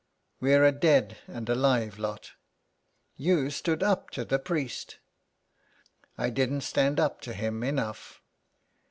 [0.39, 2.31] We're a dead and alive lot.
[3.17, 4.97] You stood up to the priest."
[5.57, 5.85] *'
[6.17, 8.19] I didn't stand up to him enough.